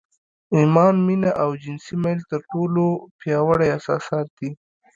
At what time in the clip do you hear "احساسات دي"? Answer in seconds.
3.73-4.49